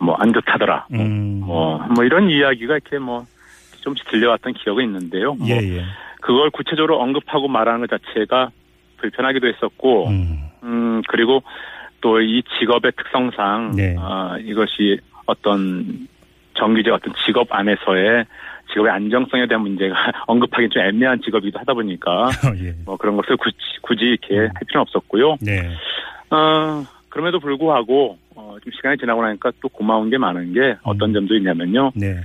[0.00, 0.88] 뭐, 안 좋다더라.
[0.92, 1.40] 음.
[1.40, 3.24] 뭐, 뭐 이런 이야기가 이렇게 뭐
[3.84, 5.34] 좀씩 들려왔던 기억이 있는데요.
[5.34, 5.84] 뭐 예, 예.
[6.20, 8.50] 그걸 구체적으로 언급하고 말하는 것 자체가
[8.96, 11.02] 불편하기도 했었고, 음, 음.
[11.08, 11.42] 그리고
[12.04, 13.96] 또 이 직업의 특성상, 네.
[13.98, 16.06] 아, 이것이 어떤
[16.52, 18.26] 정규직 어떤 직업 안에서의
[18.68, 19.94] 직업의 안정성에 대한 문제가
[20.26, 22.28] 언급하기 좀 애매한 직업이기도 하다 보니까
[22.62, 22.74] 예.
[22.84, 25.36] 뭐 그런 것을 굳이, 굳이 이렇게 할 필요는 없었고요.
[25.40, 25.70] 네.
[26.30, 31.14] 어, 그럼에도 불구하고 어, 좀 시간이 지나고 나니까 또 고마운 게 많은 게 어떤 음.
[31.14, 31.92] 점도 있냐면요.
[31.94, 32.20] 네.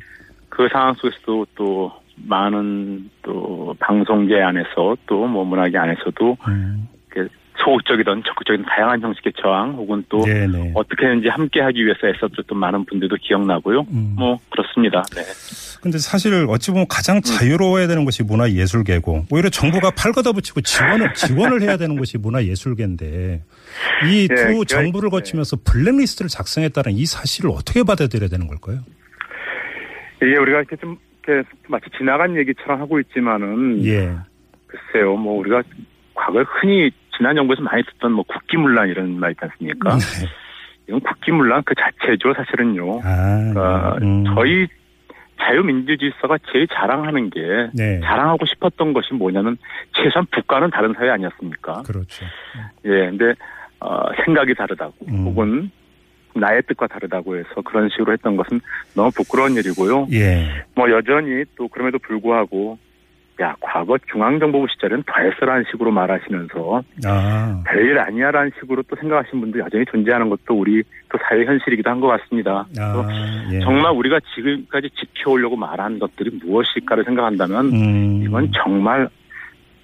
[0.59, 1.89] 그 상황 속에서도 또
[2.27, 6.89] 많은 또 방송계 안에서 또 뭐 문화계 안에서도 음.
[7.15, 10.73] 이렇게 소극적이든 적극적인 다양한 형식의 저항 혹은 또 네네.
[10.75, 13.85] 어떻게 했는지 함께 하기 위해서 애썼던 많은 분들도 기억나고요.
[13.89, 14.15] 음.
[14.19, 15.01] 뭐 그렇습니다.
[15.15, 15.21] 네.
[15.81, 21.61] 근데 사실 어찌 보면 가장 자유로워야 되는 것이 문화예술계고 오히려 정부가 팔 걷어붙이고 지원을 지원을
[21.61, 23.43] 해야 되는 것이 문화예술계인데
[24.11, 25.11] 이두 네, 정부를 네.
[25.11, 28.79] 거치면서 블랙리스트를 작성했다는 이 사실을 어떻게 받아들여야 되는 걸까요?
[30.21, 34.15] 이게 우리가 이렇게 좀 이렇게 마치 지나간 얘기처럼 하고 있지만은 예.
[34.67, 35.63] 글쎄요, 뭐 우리가
[36.13, 39.97] 과거에 흔히 지난 정부에서 많이 듣던 뭐 국기문란 이런 말 있지 않습니까?
[39.97, 40.27] 네.
[40.87, 43.01] 이건 국기문란 그 자체죠, 사실은요.
[43.03, 44.23] 아, 그러니까 음.
[44.35, 44.67] 저희
[45.39, 47.39] 자유민주주의사가 제일 자랑하는 게
[47.73, 47.99] 네.
[48.01, 49.57] 자랑하고 싶었던 것이 뭐냐면
[49.93, 51.83] 최소한 북과는 다른 사회 아니었습니까?
[51.83, 52.25] 그렇죠.
[52.85, 53.33] 예, 근데
[53.79, 55.25] 어, 생각이 다르다고 음.
[55.25, 55.71] 혹은
[56.35, 58.59] 나의 뜻과 다르다고 해서 그런 식으로 했던 것은
[58.95, 60.07] 너무 부끄러운 일이고요.
[60.11, 60.47] 예.
[60.75, 62.77] 뭐 여전히 또 그럼에도 불구하고
[63.41, 69.61] 야 과거 중앙정보부 시절엔 더 했어라는 식으로 말하시면서 아, 별일 아니야라는 식으로 또 생각하시는 분들
[69.61, 72.67] 여전히 존재하는 것도 우리 또 사회 현실이기도 한 것 같습니다.
[72.77, 73.07] 아,
[73.53, 73.59] 예.
[73.61, 78.23] 정말 우리가 지금까지 지켜오려고 말한 것들이 무엇일까를 생각한다면 음.
[78.23, 79.07] 이건 정말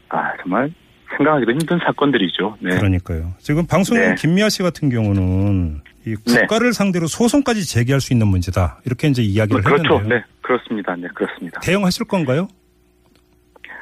[0.09, 0.69] 아 정말
[1.15, 2.57] 생각하기도 힘든 사건들이죠.
[2.59, 2.75] 네.
[2.75, 3.33] 그러니까요.
[3.37, 4.15] 지금 방송 네.
[4.15, 8.79] 김미아 씨 같은 경우는 이 국가를 상대로 소송까지 제기할 수 있는 문제다.
[8.85, 9.95] 이렇게 이제 이야기를 그렇죠.
[9.95, 10.19] 했는데요.
[10.19, 10.95] 네, 그렇습니다.
[10.95, 11.59] 네, 그렇습니다.
[11.61, 12.47] 대응하실 건가요?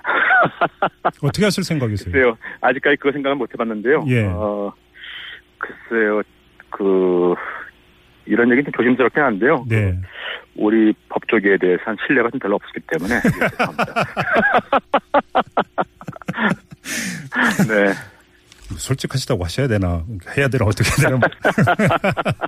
[1.22, 2.12] 어떻게 하실 생각이세요?
[2.12, 2.38] 글쎄요.
[2.62, 4.06] 아직까지 그거 생각은 못 해봤는데요.
[4.08, 4.26] 예.
[4.26, 4.74] 어,
[5.58, 6.22] 글쎄요.
[6.70, 7.36] 그,
[8.26, 9.66] 이런 얘기는 좀 조심스럽긴 한데요.
[9.68, 10.00] 네.
[10.56, 13.16] 우리 법조계에 대해서는 신뢰가 좀 별로 없기 때문에.
[13.16, 14.06] 예, 죄송합니다.
[17.68, 18.13] 네.
[18.78, 20.04] 솔직하시다고 하셔야 되나
[20.38, 21.28] 해야 되나 어떻게 해야 되나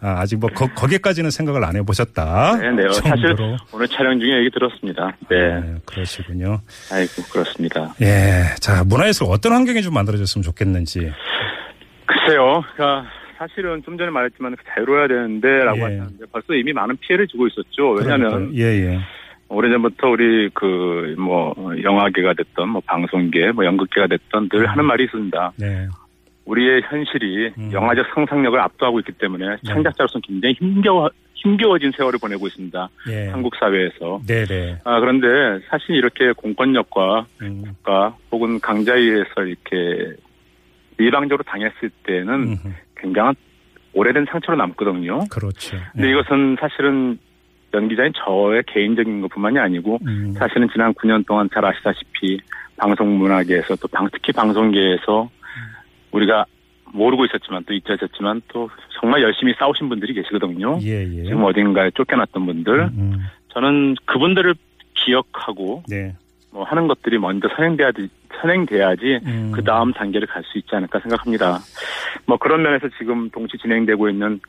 [0.00, 2.56] 아, 아직 뭐 거, 거기까지는 생각을 안 해보셨다.
[2.56, 2.90] 네, 네.
[2.90, 3.36] 사실.
[3.72, 5.14] 오늘 촬영 중에 얘기 들었습니다.
[5.28, 5.60] 네.
[5.60, 6.60] 네, 그러시군요.
[6.90, 7.94] 아이고, 그렇습니다.
[8.00, 11.12] 예, 자 문화에서 어떤 환경이 좀 만들어졌으면 좋겠는지.
[12.06, 12.62] 글쎄요.
[12.74, 15.82] 그러니까 사실은 좀 전에 말했지만 자유로워야 되는데라고 예.
[15.82, 17.90] 하셨는데 벌써 이미 많은 피해를 주고 있었죠.
[17.98, 18.58] 왜냐하면 그러니까요.
[18.58, 18.98] 예, 예.
[19.48, 25.52] 오래전부터 우리 그 뭐 영화계가 됐던 뭐 방송계 뭐 연극계가 됐던 늘 하는 말이 있습니다.
[25.56, 25.88] 네.
[26.44, 27.72] 우리의 현실이 음.
[27.72, 32.88] 영화적 상상력을 압도하고 있기 때문에 창작자로서는 굉장히 힘겨워 힘겨워진 세월을 보내고 있습니다.
[33.10, 33.28] 예.
[33.28, 34.20] 한국 사회에서.
[34.26, 34.78] 네, 네.
[34.84, 40.16] 아 그런데 사실 이렇게 공권력과 음, 국가 혹은 강자에 의해서 이렇게
[40.98, 42.68] 일방적으로 당했을 때는 음흠.
[42.96, 43.34] 굉장한
[43.92, 45.20] 오래된 상처로 남거든요.
[45.30, 45.76] 그렇죠.
[45.92, 46.12] 근데 예.
[46.12, 47.18] 이것은 사실은
[47.78, 52.40] 연 기자인 저의 개인적인 것뿐만이 아니고 음, 사실은 지난 9년 동안 잘 아시다시피
[52.76, 55.30] 방송 문화계에서 또 방, 특히 방송계에서
[56.10, 56.44] 우리가
[56.92, 58.68] 모르고 있었지만 또 잊혀졌지만 또
[59.00, 60.78] 정말 열심히 싸우신 분들이 계시거든요.
[60.82, 61.22] 예, 예.
[61.24, 62.80] 지금 어딘가에 쫓겨났던 분들.
[62.80, 64.54] 음, 저는 그분들을
[64.94, 66.14] 기억하고 네.
[66.50, 68.08] 뭐 하는 것들이 먼저 선행돼야지,
[68.40, 69.52] 선행돼야지 음.
[69.54, 71.58] 그 다음 단계를 갈 수 있지 않을까 생각합니다.
[72.26, 74.40] 뭐 그런 면에서 지금 동시 진행되고 있는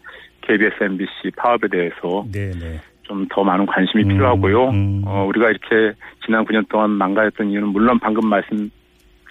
[0.42, 2.80] KBS, MBC 파업에 대해서 네, 네.
[3.10, 4.69] 좀 더 많은 관심이 음, 필요하고요.
[4.69, 5.04] 음.
[5.06, 8.69] 어, 우리가 이렇게 지난 9년 동안 망가졌던 이유는 물론 방금 말씀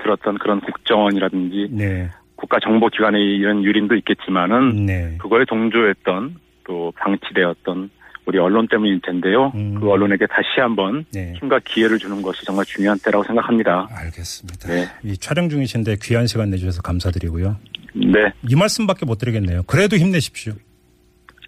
[0.02, 2.10] 들었던 그런 국정원이라든지 네.
[2.36, 5.16] 국가정보기관의 이런 유린도 있겠지만은 네.
[5.18, 7.90] 그거에 동조했던 또 방치되었던
[8.26, 9.52] 우리 언론 때문일 텐데요.
[9.54, 9.74] 음.
[9.80, 11.32] 그 언론에게 다시 한번 네.
[11.40, 13.88] 힘과 기회를 주는 것이 정말 중요한 때라고 생각합니다.
[13.90, 14.68] 알겠습니다.
[14.68, 14.84] 네.
[15.02, 17.56] 이 촬영 중이신데 귀한 시간 내주셔서 감사드리고요.
[17.94, 18.32] 네.
[18.48, 19.62] 이 말씀밖에 못 드리겠네요.
[19.66, 20.52] 그래도 힘내십시오.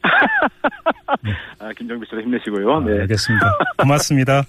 [1.59, 2.73] 아, 김정비 씨도 힘내시고요.
[2.73, 3.01] 아, 네.
[3.01, 3.53] 알겠습니다.
[3.79, 4.43] 고맙습니다.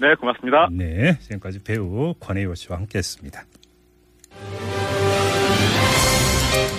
[0.00, 0.68] 네, 고맙습니다.
[0.72, 3.44] 네, 지금까지 배우 권혜요 씨와 함께했습니다.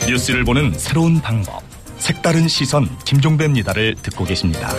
[0.07, 1.63] 뉴스를 보는 새로운 방법.
[1.97, 4.69] 색다른 시선 김종배입니다를 듣고 계십니다.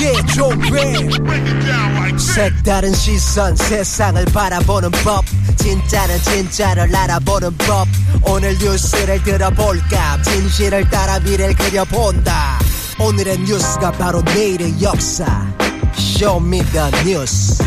[0.00, 5.24] Yeah, 종배 색다른 시선 세상을 바라보는 법.
[5.56, 7.86] 진짜는 진짜를 알아보는 법.
[8.22, 10.22] 오늘 뉴스를 들어볼까?
[10.22, 12.58] 진실을 따라 미래를 그려본다.
[12.98, 15.46] 오늘의 뉴스가 바로 내일의 역사.
[15.94, 17.62] Show me the 뉴스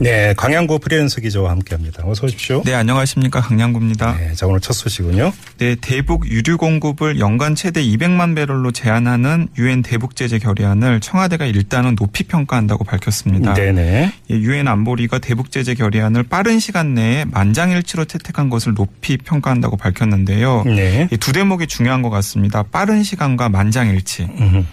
[0.00, 2.04] 네, 강양구 프리랜서 기자와 함께합니다.
[2.06, 2.62] 어서 오십시오.
[2.64, 3.40] 네, 안녕하십니까.
[3.40, 4.16] 강양구입니다.
[4.16, 5.32] 네, 자 오늘 첫 소식은요.
[5.58, 11.96] 네, 대북 유류 공급을 연간 최대 200만 배럴로 제한하는 유엔 대북 제재 결의안을 청와대가 일단은
[11.96, 13.54] 높이 평가한다고 밝혔습니다.
[13.54, 14.12] 네네.
[14.30, 20.62] 예, 유엔 안보리가 대북 제재 결의안을 빠른 시간 내에 만장일치로 채택한 것을 높이 평가한다고 밝혔는데요.
[20.64, 21.08] 네.
[21.10, 22.62] 이두 대목이 중요한 것 같습니다.
[22.62, 24.28] 빠른 시간과 만장일치.
[24.38, 24.64] 음흠.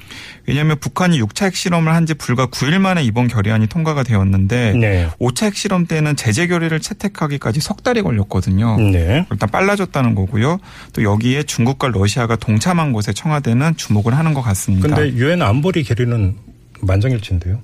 [0.48, 5.10] 왜냐하면 북한이 6차 핵실험을 한 지 불과 9일 만에 이번 결의안이 통과가 되었는데 네.
[5.20, 8.78] 5차 핵실험 때는 제재 결의를 채택하기까지 석 달이 걸렸거든요.
[8.78, 9.26] 네.
[9.32, 10.60] 일단 빨라졌다는 거고요.
[10.94, 14.88] 또 여기에 중국과 러시아가 동참한 것에 청와대는 주목을 하는 것 같습니다.
[14.96, 16.36] 근데 유엔 안보리 결의는
[16.82, 17.60] 만장일치인데요.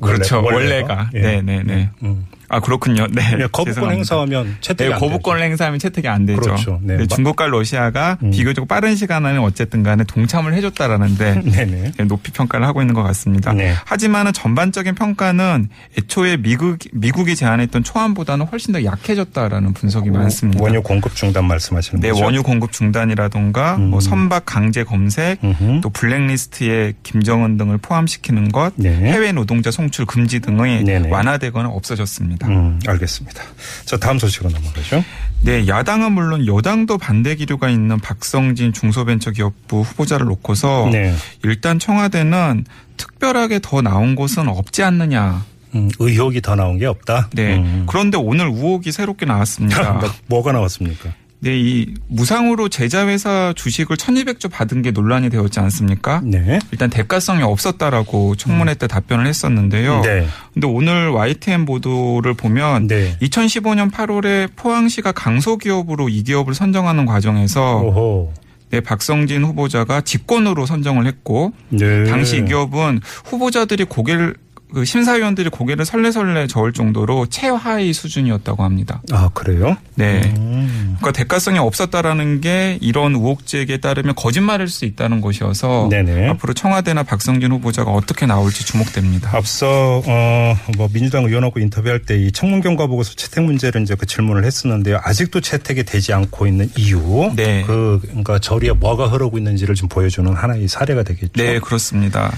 [0.00, 0.42] 그렇죠.
[0.42, 0.54] 원래가.
[0.54, 1.10] 원래가.
[1.14, 1.20] 예.
[1.20, 1.90] 네, 네, 네.
[2.02, 2.26] 음.
[2.52, 3.06] 아 그렇군요.
[3.10, 3.22] 네.
[3.40, 3.90] 예, 거부권.
[3.92, 5.48] 행사하면 채택이 네, 안 거부권을 되죠.
[5.50, 6.38] 행사하면 채택이 안 되죠.
[6.40, 6.80] 그렇죠.
[6.82, 6.96] 네.
[6.96, 8.30] 네, 마- 중국과 러시아가 음.
[8.30, 11.92] 비교적 빠른 시간 안에 어쨌든 간에 동참을 해줬다라는데 네네.
[11.96, 13.54] 네, 높이 평가를 하고 있는 것 같습니다.
[13.54, 13.72] 네.
[13.86, 20.62] 하지만은 전반적인 평가는 애초에 미국 미국이 제안했던 초안보다는 훨씬 더 약해졌다라는 분석이 많습니다.
[20.62, 22.22] 원유 공급 중단 말씀하시는 네, 거죠?
[22.22, 23.88] 원유 공급 중단이라던가 음.
[23.88, 25.80] 뭐 선박 강제 검색, 음흠.
[25.82, 28.94] 또 블랙리스트에 김정은 등을 포함시키는 것, 네.
[28.94, 31.08] 해외 노동자 송출 금지 네네.
[31.08, 32.41] 완화되거나 없어졌습니다.
[32.48, 33.42] 음, 알겠습니다.
[33.84, 35.04] 자, 다음 소식으로 넘어가죠.
[35.42, 41.14] 네, 야당은 물론 여당도 반대 기류가 있는 박성진 중소벤처기업부 후보자를 놓고서 네.
[41.42, 42.64] 일단 청와대는
[42.96, 45.44] 특별하게 더 나온 곳은 없지 않느냐.
[45.74, 47.30] 음, 의혹이 더 나온 게 없다.
[47.32, 47.56] 네.
[47.56, 47.86] 음.
[47.88, 50.00] 그런데 오늘 우혹이 새롭게 나왔습니다.
[50.26, 51.12] 뭐가 나왔습니까?
[51.42, 56.20] 네, 이 무상으로 제자회사 주식을 1200조 받은 게 논란이 되었지 않습니까?
[56.22, 56.60] 네.
[56.70, 60.02] 일단 대가성이 없었다라고 청문회 때 답변을 했었는데요.
[60.02, 60.24] 네.
[60.54, 63.16] 근데 오늘 YTN 보도를 보면 네.
[63.20, 68.32] 2015년 8월에 포항시가 강소기업으로 이 기업을 선정하는 과정에서 오호.
[68.70, 72.04] 네, 박성진 후보자가 직권으로 선정을 했고 네.
[72.04, 74.36] 당시 이 기업은 후보자들이 고개를
[74.72, 79.02] 그 심사위원들이 고개를 설레설레 저을 정도로 최하위 수준이었다고 합니다.
[79.12, 79.76] 아, 그래요?
[79.94, 80.22] 네.
[80.36, 80.96] 음.
[80.98, 86.28] 그러니까 대가성이 없었다라는 게 이런 우혹 제기에 따르면 거짓말일 수 있다는 것이어서 네네.
[86.30, 89.36] 앞으로 청와대나 박성진 후보자가 어떻게 나올지 주목됩니다.
[89.36, 94.06] 앞서 어 뭐 민주당 의원하고 인터뷰할 때 이 청문 경과 보고서 채택 문제를 이제 그
[94.06, 95.00] 질문을 했었는데요.
[95.02, 97.64] 아직도 채택이 되지 않고 있는 이유, 네.
[97.66, 101.32] 그 그러니까 저리에 뭐가 흐르고 있는지를 좀 보여주는 하나의 사례가 되겠죠.
[101.42, 102.32] 네, 그렇습니다.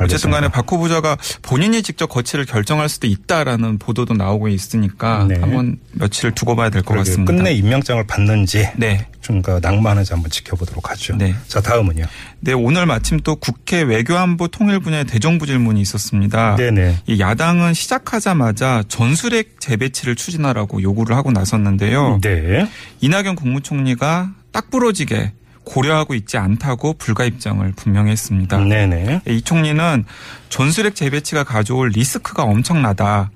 [0.00, 5.38] 어쨌든 간에 박 후보자가 본인이 직접 거취를 결정할 수도 있다라는 보도도 나오고 있으니까 네.
[5.38, 7.32] 한번 며칠 두고 봐야 될 것 같습니다.
[7.32, 9.06] 끝내 임명장을 받는지 네.
[9.20, 11.16] 좀그 낭만하지 한번 지켜보도록 하죠.
[11.16, 11.34] 네.
[11.46, 12.04] 자 다음은요.
[12.40, 16.56] 네, 오늘 마침 또 국회 외교안보 통일 분야의 대정부 질문이 있었습니다.
[16.56, 17.00] 네네.
[17.06, 22.20] 이 야당은 시작하자마자 전술핵 재배치를 추진하라고 요구를 하고 나섰는데요.
[22.22, 22.68] 네.
[23.00, 25.32] 이낙연 국무총리가 딱 부러지게
[25.64, 28.58] 고려하고 있지 않다고 불가 입장을 분명히 했습니다.
[28.58, 29.22] 네네.
[29.26, 30.04] 이 총리는
[30.48, 33.30] 전술핵 재배치가 가져올 리스크가 엄청나다.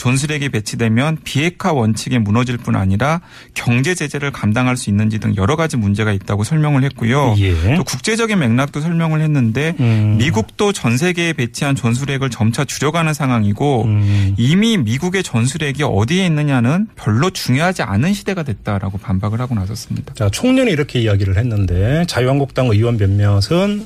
[0.00, 3.20] 전술핵이 배치되면 비핵화 원칙에 무너질 뿐 아니라
[3.52, 7.34] 경제 제재를 감당할 수 있는지 등 여러 가지 문제가 있다고 설명을 했고요.
[7.38, 7.74] 예.
[7.76, 10.16] 또 국제적인 맥락도 설명을 했는데 음.
[10.18, 14.34] 미국도 전 세계에 배치한 전술핵을 점차 줄여가는 상황이고 음.
[14.38, 20.14] 이미 미국의 전술핵이 어디에 있느냐는 별로 중요하지 않은 시대가 됐다라고 반박을 하고 나섰습니다.
[20.14, 23.84] 자 총리는 이렇게 이야기를 했는데 자유한국당 의원 몇몇은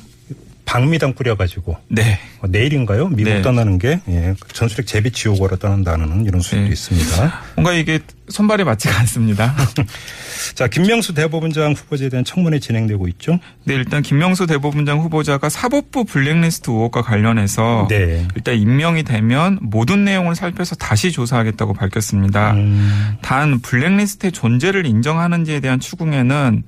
[0.65, 2.19] 방미당 뿌려가지고 네.
[2.41, 3.09] 어, 내일인가요?
[3.09, 3.41] 미국 네.
[3.41, 6.67] 떠나는 게 예, 전술핵 재배치 요구로 떠난다는 이런 수도 네.
[6.67, 7.33] 있습니다.
[7.55, 7.99] 뭔가 이게
[8.29, 9.55] 손발이 맞지가 않습니다.
[10.55, 13.39] 자 김명수 대법원장 후보자에 대한 청문회 진행되고 있죠.
[13.63, 18.27] 네, 일단 김명수 대법원장 후보자가 사법부 블랙리스트 의혹과 관련해서 네.
[18.35, 22.53] 일단 임명이 되면 모든 내용을 살펴서 다시 조사하겠다고 밝혔습니다.
[22.53, 26.63] 음, 단 블랙리스트의 존재를 인정하는지에 대한 추궁에는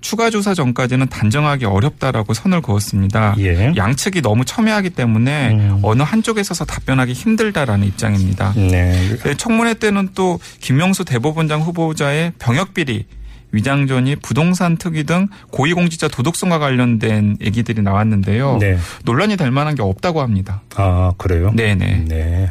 [0.00, 3.34] 추가 조사 전까지는 단정하기 어렵다라고 선을 그었습니다.
[3.38, 3.72] 예.
[3.76, 5.80] 양측이 너무 첨예하기 때문에 음.
[5.82, 8.52] 어느 한쪽에 서서 답변하기 힘들다라는 입장입니다.
[8.54, 9.16] 네.
[9.22, 13.06] 네, 청문회 때는 또 김명수 대법원장 후보자의 병역 비리,
[13.52, 18.58] 위장전이 부동산 특위 등 고위공직자 도덕성과 관련된 얘기들이 나왔는데요.
[18.58, 18.78] 네.
[19.04, 20.62] 논란이 될 만한 게 없다고 합니다.
[20.76, 21.52] 아 그래요?
[21.54, 22.04] 네네.
[22.06, 22.50] 네.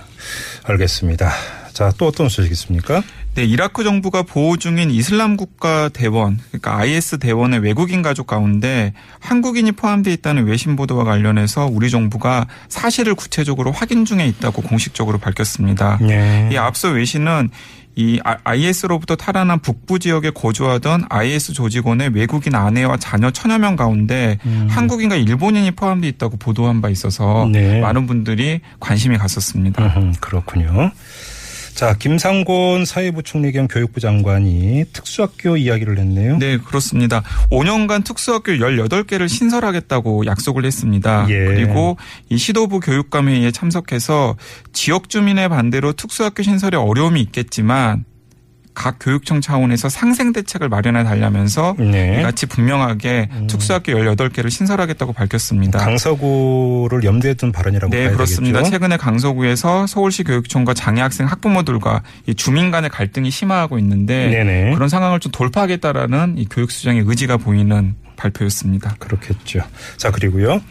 [0.64, 1.32] 알겠습니다.
[1.78, 3.04] 자 또 어떤 소식 있습니까?
[3.36, 9.72] 네, 이라크 정부가 보호 중인 이슬람 국가 대원, 그러니까 IS 대원의 외국인 가족 가운데 한국인이
[9.74, 16.00] 포함되어 있다는 외신 보도와 관련해서 우리 정부가 사실을 구체적으로 확인 중에 있다고 공식적으로 밝혔습니다.
[16.02, 16.50] 네.
[16.52, 17.50] 이 앞서 외신은
[17.96, 24.38] 이 IS로부터 탈환한 북부 지역에 거주하던 IS 조직원의 외국인 아내와 자녀 천여 명 가운데
[24.70, 27.54] 한국인과 일본인이 포함되어 있다고 보도한 바 있어서 음.
[27.54, 27.82] 네.
[27.82, 29.84] 많은 분들이 관심이 갔었습니다.
[29.84, 30.92] 음흠, 그렇군요.
[31.78, 36.40] 자 김상곤 사회부 총리 겸 교육부 장관이 특수학교 이야기를 했네요.
[36.40, 37.22] 네, 그렇습니다.
[37.52, 41.28] 5년간 특수학교 18개를 신설하겠다고 약속을 했습니다.
[41.30, 41.46] 예.
[41.46, 41.96] 그리고
[42.30, 44.38] 이 시도부 교육감 회의에 참석해서
[44.74, 48.06] 지역 주민의 반대로 특수학교 신설에 어려움이 있겠지만
[48.78, 52.20] 각 교육청 차원에서 상생 대책을 마련해 달라면서 네.
[52.20, 55.80] 이같이 분명하게 특수학교 18개를 신설하겠다고 밝혔습니다.
[55.80, 58.60] 강서구를 염두에 둔 발언이라고 네, 그렇습니다.
[58.60, 58.72] 되겠죠.
[58.72, 64.76] 최근에 강서구에서 서울시 교육청과 장애학생 학부모들과 이 주민 간의 갈등이 심화하고 있는데 네네.
[64.76, 68.96] 그런 상황을 좀 돌파하겠다라는 이 교육수장의 의지가 보이는 발표였습니다.
[69.00, 69.62] 그렇겠죠.
[69.98, 70.62] 자 그리고요.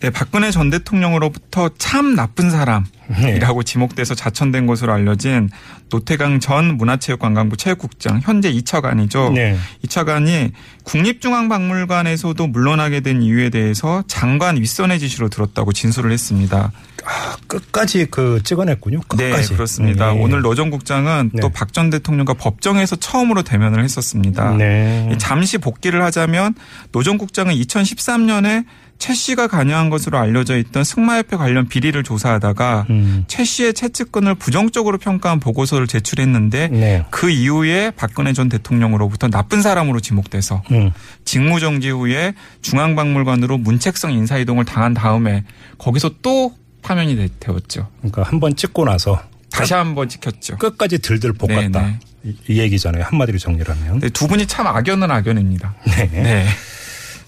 [0.00, 5.50] 네, 박근혜 전 대통령으로부터 참 나쁜 사람이라고 지목돼서 자천된 것으로 알려진
[5.90, 9.32] 노태강 전 문화체육관광부 체육국장 현재 2차관이죠.
[9.32, 9.58] 네.
[9.84, 10.52] 2차관이
[10.84, 16.70] 국립중앙박물관에서도 물러나게 된 이유에 대해서 장관 윗선의 지시로 들었다고 진술을 했습니다.
[17.04, 19.00] 아, 끝까지 그 찍어냈군요.
[19.08, 19.48] 끝까지.
[19.48, 20.12] 네, 그렇습니다.
[20.12, 20.20] 네.
[20.20, 21.40] 오늘 노전 국장은 네.
[21.40, 24.52] 또박 전 대통령과 법정에서 처음으로 대면을 했었습니다.
[24.56, 25.08] 네.
[25.18, 26.54] 잠시 복귀를 하자면
[26.92, 28.64] 노전 국장은 2013년에
[28.98, 33.24] 최 씨가 관여한 것으로 알려져 있던 승마협회 관련 비리를 조사하다가 음.
[33.28, 37.04] 최 씨의 채측근을 부정적으로 평가한 보고서를 제출했는데 네.
[37.10, 40.90] 그 이후에 박근혜 전 대통령으로부터 나쁜 사람으로 지목돼서 음.
[41.24, 45.44] 직무정지 후에 중앙박물관으로 문책성 인사이동을 당한 다음에
[45.78, 47.88] 거기서 또 파면이 되- 되었죠.
[48.00, 50.56] 그러니까 한 번 찍고 나서 다시 한 번 찍혔죠.
[50.58, 51.82] 끝까지 들들 볶았다.
[51.86, 53.04] 네, 이, 이 얘기잖아요.
[53.04, 54.00] 한마디로 정리를 하면.
[54.00, 55.74] 네, 두 분이 참 악연은 악연입니다.
[55.86, 56.08] 네.
[56.10, 56.46] 네.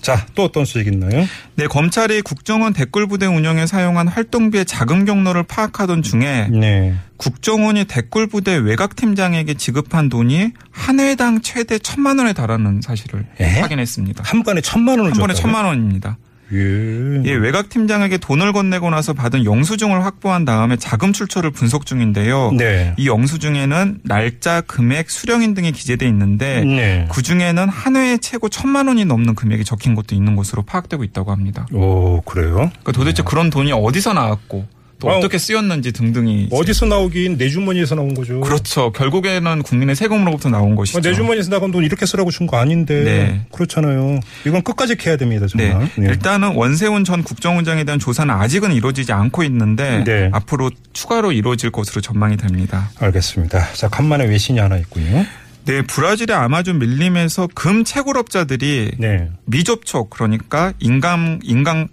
[0.01, 1.27] 자, 또 어떤 수익 있나요?
[1.57, 6.95] 네, 검찰이 국정원 댓글부대 운영에 사용한 활동비의 자금 경로를 파악하던 중에 네.
[7.19, 13.61] 국정원이 댓글부대 외곽팀장에게 지급한 돈이 한 회당 최대 천만 원에 달하는 사실을 에?
[13.61, 14.25] 확인했습니다.
[14.27, 15.43] 한 번에 천만 원을 한 번에 줬다고요?
[15.43, 16.17] 천만 원입니다.
[16.53, 17.23] 예.
[17.25, 22.53] 예, 외곽 팀장에게 돈을 건네고 나서 받은 영수증을 확보한 다음에 자금 출처를 분석 중인데요.
[22.57, 22.95] 네.
[22.97, 27.09] 이 영수증에는 날짜, 금액, 수령인 등이 기재돼 있는데 네.
[27.11, 31.31] 그 중에는 한 회에 최고 천만 원이 넘는 금액이 적힌 것도 있는 것으로 파악되고 있다고
[31.31, 31.67] 합니다.
[31.73, 32.55] 오, 그래요?
[32.55, 34.67] 그러니까 도대체 그런 돈이 어디서 나왔고
[35.01, 35.17] 또 어.
[35.19, 38.41] 어떻게 쓰였는지 등등이 어디서 나오긴 내 주머니에서 나온 거죠.
[38.41, 38.93] 그렇죠.
[38.93, 40.99] 결국에는 국민의 세금으로부터 나온 것이죠.
[40.99, 43.03] 어, 내 주머니에서 나간 돈 이렇게 쓰라고 준 거 아닌데.
[43.05, 43.47] 네.
[43.53, 44.21] 그렇잖아요.
[44.47, 45.71] 이건 끝까지 캐야 됩니다, 네.
[45.71, 45.91] 정말.
[45.97, 46.07] 네.
[46.09, 50.29] 일단은 원세훈 전 국정원장에 대한 조사는 아직은 이루어지지 않고 있는데 네.
[50.33, 52.91] 앞으로 추가로 이루어질 것으로 전망이 됩니다.
[52.99, 53.73] 알겠습니다.
[53.73, 55.25] 자, 간만에 외신이 하나 있군요.
[55.67, 59.29] 네, 브라질의 아마존 밀림에서 금 채굴업자들이 네.
[59.45, 61.89] 미접촉 그러니까 인간 인간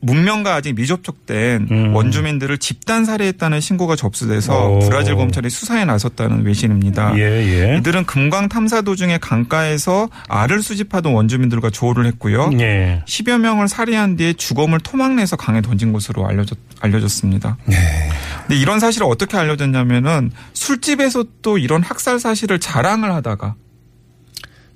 [0.00, 1.94] 문명과 아직 미접촉된 음.
[1.94, 4.78] 원주민들을 집단 살해했다는 신고가 접수돼서 오.
[4.80, 7.16] 브라질 검찰이 수사에 나섰다는 외신입니다.
[7.18, 7.78] 예, 예.
[7.78, 12.50] 이들은 금광 탐사 도중에 강가에서 알을 수집하던 원주민들과 조우를 했고요.
[12.60, 13.02] 예.
[13.06, 17.58] 10여 명을 살해한 뒤에 주검을 토막내서 강에 던진 것으로 알려졌, 알려졌습니다.
[17.66, 17.76] 네.
[18.46, 23.54] 근데 이런 사실을 어떻게 알려졌냐면은 술집에서 또 이런 학살 사실을 자랑을 하다가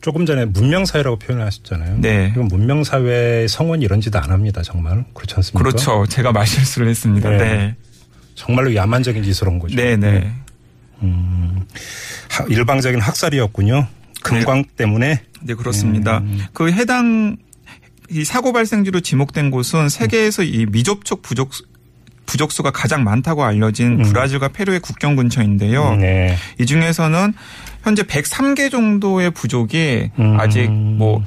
[0.05, 1.97] 조금 전에 문명사회라고 표현하셨잖아요.
[1.99, 2.29] 네.
[2.35, 5.03] 이건 문명사회의 성원이 이런 짓 안 합니다, 정말.
[5.15, 5.59] 그렇지 않습니까?
[5.59, 6.05] 그렇죠.
[6.07, 7.31] 제가 말실수를 했습니다.
[7.31, 7.39] 네.
[7.39, 7.75] 네.
[8.35, 9.75] 정말로 야만적인 짓을 한 거죠.
[9.75, 10.31] 네, 네.
[11.03, 11.63] 음,
[12.31, 13.87] 하- 일방적인 학살이었군요.
[14.23, 15.23] 금광 때문에.
[15.41, 16.19] 네, 그렇습니다.
[16.19, 16.39] 음.
[16.53, 17.39] 그 해당
[18.11, 21.51] 이 사고 발생지로 지목된 곳은 세계에서 이 미접촉 부족
[22.27, 25.93] 부족수가 가장 많다고 알려진 브라질과 페루의 국경 근처인데요.
[25.93, 26.01] 음.
[26.01, 26.37] 네.
[26.61, 27.33] 이 중에서는
[27.85, 30.41] 현재 103개 정도의 부족이 음.
[30.41, 31.23] 아직 뭐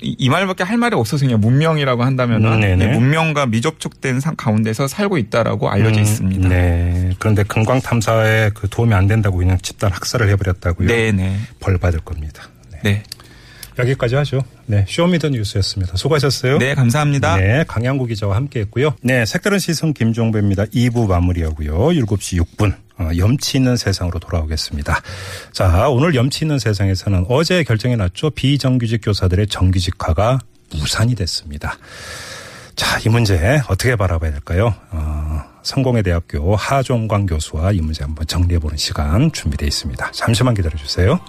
[0.00, 2.84] 이, 이 말밖에 할 말이 없어서 그냥 문명이라고 한다면은 음, 네네.
[2.84, 6.48] 예, 문명과 미접촉된 상- 가운데서 살고 있다라고 알려져 음, 있습니다.
[6.48, 7.10] 네.
[7.18, 10.86] 그런데 금광 탐사에 그 도움이 안 된다고 그냥 집단 학살을 해버렸다고요.
[10.88, 11.36] 네, 네.
[11.60, 12.44] 벌 받을 겁니다.
[12.72, 12.78] 네.
[12.82, 13.02] 네.
[13.78, 14.40] 여기까지 하죠.
[14.66, 14.84] 네.
[14.88, 15.96] Show me the 뉴스였습니다.
[15.96, 16.58] 수고하셨어요.
[16.58, 17.36] 네, 감사합니다.
[17.36, 18.94] 네, 강양구 기자와 함께 했고요.
[19.02, 20.64] 네, 색다른 시선 김종배입니다.
[20.66, 21.72] 2부 마무리하고요.
[21.88, 22.74] 7시 6분.
[22.98, 25.00] 어, 염치 있는 세상으로 돌아오겠습니다.
[25.52, 28.30] 자, 오늘 염치 있는 세상에서는 어제 결정이 났죠.
[28.30, 30.40] 비정규직 교사들의 정규직화가
[30.74, 31.78] 무산이 됐습니다.
[32.74, 34.74] 자, 이 문제 어떻게 바라봐야 될까요?
[34.90, 40.10] 어, 성공회대학교 하종광 교수와 이 문제 한번 정리해보는 시간 준비되어 있습니다.
[40.12, 41.20] 잠시만 기다려주세요.